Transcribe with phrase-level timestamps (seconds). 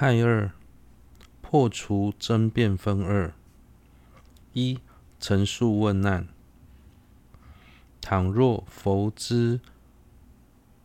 [0.00, 0.52] 害二，
[1.42, 3.34] 破除争辩分二：
[4.52, 4.78] 一、
[5.18, 6.28] 陈述问难。
[8.00, 9.58] 倘若佛知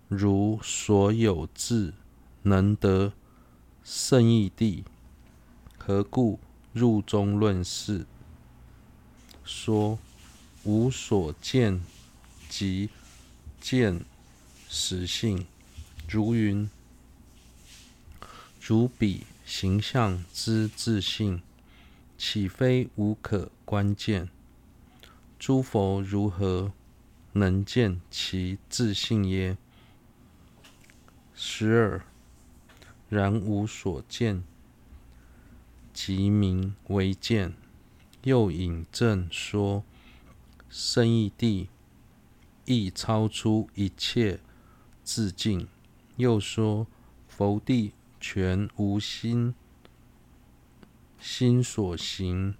[0.07, 1.93] 如所有智
[2.41, 3.13] 能得
[3.83, 4.83] 胜义地，
[5.77, 6.39] 何故
[6.71, 8.07] 入中论事
[9.43, 9.99] 说
[10.63, 11.83] 无所见
[12.49, 12.89] 即
[13.61, 14.03] 见
[14.67, 15.45] 实性？
[16.09, 16.67] 如云：
[18.65, 21.41] 如彼形象之自性，
[22.17, 24.29] 岂非无可观见？
[25.37, 26.71] 诸佛如何
[27.33, 29.57] 能见其自性耶？
[31.35, 32.05] 十二。
[33.09, 34.45] 然无所见，
[35.93, 37.53] 即名为见。
[38.23, 39.83] 又引证说
[40.69, 41.67] 生意地
[42.63, 44.39] 亦超出一切
[45.03, 45.67] 自境。
[46.15, 46.87] 又说
[47.27, 47.91] 佛地
[48.25, 49.53] 全无心，
[51.19, 52.55] 心所行。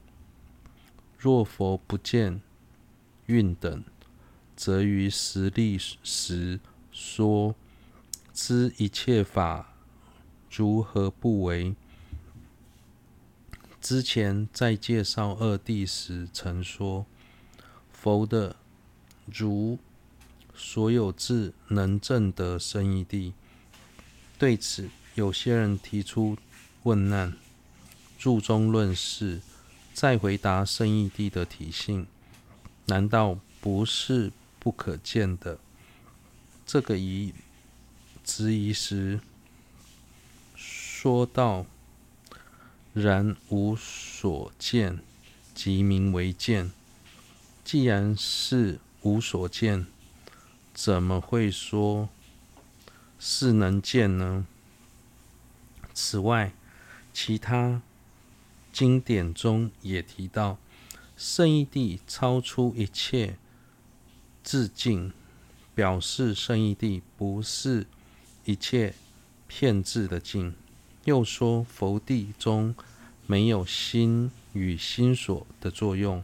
[1.18, 2.42] 若佛不见
[3.28, 3.82] 蕴等，
[4.58, 6.60] 则于实力时
[6.92, 7.56] 说
[8.34, 9.74] 知一切法
[10.52, 11.74] 如何不为？
[13.80, 17.06] 之前在介绍二谛时曾说
[17.94, 18.58] 佛的
[19.34, 19.80] 如
[20.54, 23.32] 所有智能证得生一谛。
[24.38, 26.38] 对此，有些人提出
[26.84, 27.34] 问难，
[28.18, 29.42] 著中论事，
[29.94, 32.08] 再回答胜义地的体性，
[32.86, 35.60] 难道不是不可见的？
[36.66, 37.34] 这个疑
[38.24, 39.20] 质疑时，
[40.56, 41.68] 说道：
[42.94, 45.00] 然无所见，
[45.54, 46.72] 即名为见。
[47.64, 49.86] 既然是无所见，
[50.74, 52.10] 怎么会说？
[53.20, 54.46] 是能见呢？
[55.94, 56.54] 此外，
[57.14, 57.82] 其他
[58.72, 60.58] 经典中也提到，
[61.16, 63.38] 圣义地超出一切
[64.44, 65.14] 自境，
[65.76, 67.86] 表示圣义地不是
[68.46, 68.94] 一切
[69.48, 70.56] 遍智的境。
[71.06, 72.74] 又说佛地中
[73.28, 76.24] 没有心与心所的作用，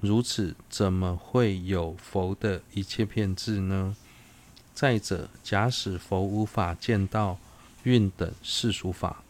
[0.00, 3.96] 如此怎么会有佛的一切遍智呢？
[4.72, 7.38] 再者，假使佛无法见到
[7.84, 9.22] 运等世俗法，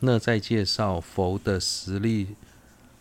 [0.00, 2.28] 那在介绍佛的实力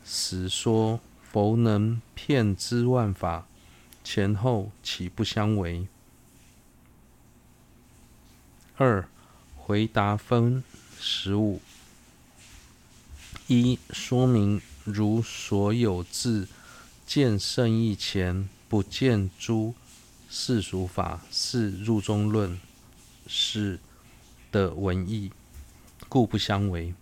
[0.04, 1.00] 时说
[1.32, 3.48] 佛能遍知万法，
[4.04, 5.88] 前后岂不相违？
[8.78, 9.08] 二、
[9.56, 10.64] 回答分
[11.00, 11.62] 十五：
[13.48, 16.48] 一、说明如所有智
[17.06, 19.76] 见圣意前不见诸。
[20.34, 22.58] 世俗法是入中论
[23.28, 23.80] 是
[24.52, 25.32] 的文义，
[26.10, 26.94] 故不相违。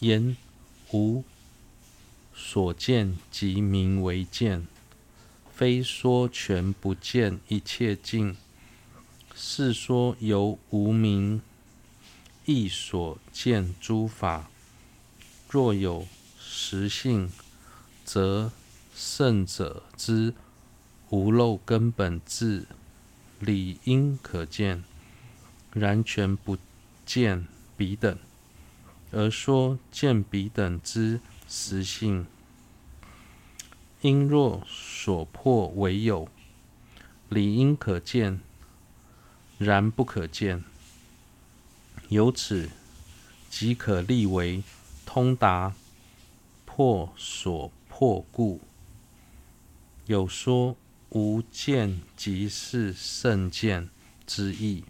[0.00, 0.36] 言
[0.92, 1.24] 无
[2.34, 4.66] 所见即名为见，
[5.54, 8.36] 非说全不见一切境，
[9.34, 11.40] 是说由无明
[12.44, 14.50] 亦所见诸法。
[15.48, 16.06] 若有
[16.38, 17.30] 实性，
[18.04, 18.52] 则
[18.94, 20.34] 圣者之。
[21.10, 22.64] 无漏根本智
[23.38, 24.82] 理应可见，
[25.72, 26.56] 然全不
[27.04, 27.46] 见
[27.76, 28.18] 彼等，
[29.10, 32.26] 而说见彼等之实性。
[34.00, 36.28] 因若所破为有，
[37.28, 38.40] 理应可见，
[39.58, 40.64] 然不可见。
[42.08, 42.68] 由此
[43.50, 44.62] 即可立为
[45.06, 45.74] 通达
[46.64, 48.60] 破所破故。
[50.06, 50.76] 有说。
[51.14, 53.90] 无见即是胜见
[54.26, 54.82] 之意，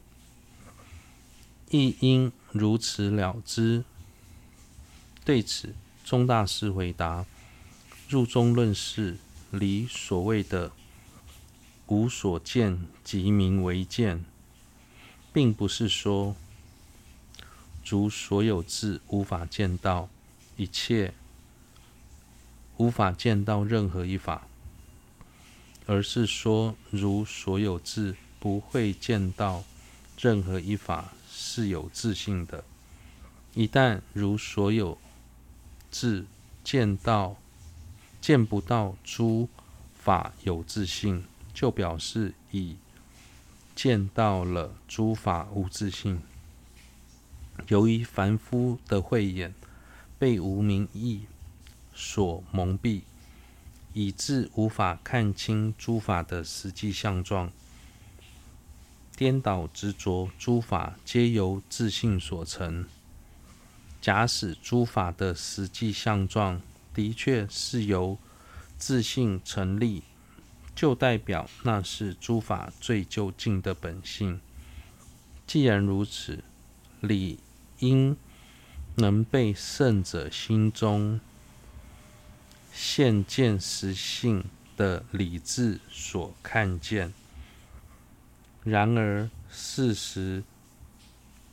[1.73, 3.83] 亦应如此了之。
[5.25, 5.75] 对此，
[6.05, 7.25] 宗大师回答：
[8.09, 9.17] 入中论释
[9.51, 10.71] 里所谓的
[11.87, 14.23] 无所见即名为见，
[15.33, 16.37] 并不是说
[17.85, 20.11] 如所有智无法见到
[20.57, 21.15] 一切，
[22.77, 24.47] 无法见到任何一法。
[25.87, 29.65] 而是说，如所有智不会见到
[30.19, 32.63] 任何一法是有自信的。
[33.55, 34.99] 一旦如所有
[35.91, 36.27] 智
[36.63, 37.37] 见到
[38.21, 39.49] 见不到诸
[39.95, 41.25] 法有自信，
[41.55, 42.77] 就表示已
[43.75, 46.21] 见到了诸法无自信。
[47.69, 49.55] 由于凡夫的慧眼
[50.19, 51.23] 被无明意
[51.95, 53.01] 所蒙蔽。
[53.95, 57.53] 以致无法看清诸法的实际相状，
[59.17, 62.87] 颠倒执着，诸法皆由自性所成。
[64.01, 66.61] 假使诸法的实际相状
[66.93, 68.19] 的确是由
[68.77, 70.03] 自性成立，
[70.75, 74.41] 就代表那是诸法最究竟的本性。
[75.47, 76.43] 既然如此，
[77.01, 77.39] 理
[77.79, 78.17] 应
[78.97, 81.21] 能被圣者心中
[82.73, 84.45] 现见实性
[84.77, 87.13] 的理智所看见。
[88.65, 90.43] 然而事实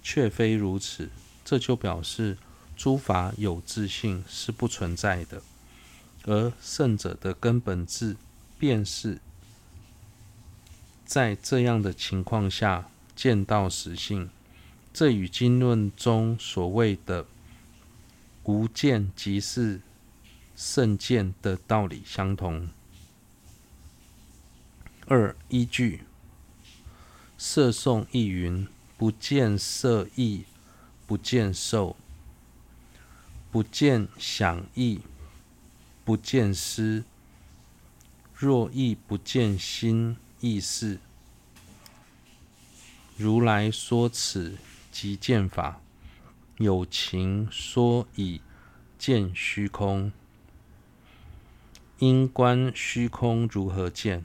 [0.01, 1.09] 却非如此。
[1.43, 2.37] 这就表示
[2.77, 5.41] 诸法有自性是不存在的，
[6.25, 8.15] 而圣者的根本智
[8.59, 9.19] 便是
[11.05, 14.29] 在这样的情况下见到实性。
[14.93, 17.25] 这与经论中所谓的
[18.43, 19.81] “无见即是
[20.55, 22.69] 圣见”的道理相同。
[25.07, 26.01] 二、依据
[27.39, 30.43] 摄颂义云：“不见色义。”
[31.07, 31.95] 不见受，
[33.49, 34.99] 不见想义，
[36.05, 37.03] 不见思。
[38.35, 40.99] 若亦不见心意识，
[43.17, 44.55] 如来说此
[44.91, 45.81] 即见法。
[46.57, 48.39] 有情说已
[48.99, 50.11] 见虚空，
[51.97, 54.23] 应观虚空如何见？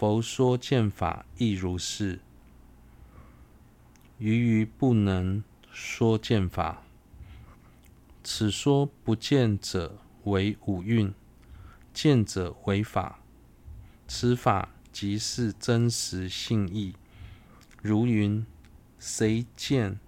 [0.00, 2.20] 佛说见法亦如是。
[4.16, 5.44] 余余不能。
[5.70, 6.82] 说见法，
[8.24, 11.12] 此说不见者为五蕴，
[11.92, 13.20] 见者为法。
[14.08, 16.94] 此法即是真实性义。
[17.82, 18.46] 如云：
[18.98, 20.00] 谁见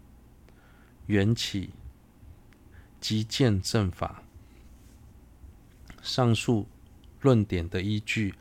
[1.04, 1.70] 缘起，
[2.98, 4.22] 即见正法。
[6.00, 6.66] 上述
[7.20, 8.34] 论点的依据，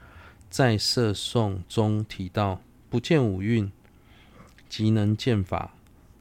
[0.51, 3.71] 在摄颂中提到：不见五蕴，
[4.67, 5.73] 即能见法。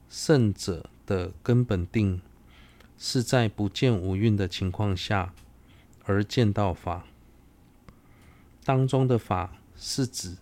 [0.09, 2.23] 圣者的根本定
[2.97, 5.35] 是在不见五蕴的情况下
[6.05, 7.05] 而见到法。
[8.65, 10.37] 当中的法是指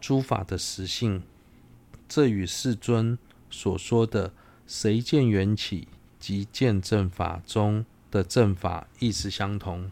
[0.00, 1.22] 诸法的实性，
[2.08, 3.18] 这与世尊
[3.50, 4.32] 所说的
[4.66, 5.86] “谁见缘起，
[6.18, 9.90] 即见正法”中的正法意思相同。